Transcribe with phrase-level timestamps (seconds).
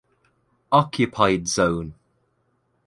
[0.71, 1.93] Occupied Zone.